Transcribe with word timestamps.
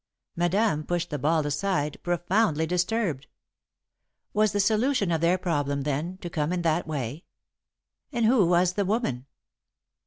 Madame 0.35 0.83
pushed 0.83 1.11
the 1.11 1.19
ball 1.19 1.45
aside, 1.45 1.99
profoundly 2.01 2.65
disturbed. 2.65 3.27
Was 4.33 4.51
the 4.51 4.59
solution 4.59 5.11
of 5.11 5.21
their 5.21 5.37
problem, 5.37 5.81
then, 5.83 6.17
to 6.21 6.29
come 6.31 6.51
in 6.51 6.63
that 6.63 6.87
way? 6.87 7.23
And 8.11 8.25
who 8.25 8.47
was 8.47 8.73
the 8.73 8.83
woman? 8.83 9.27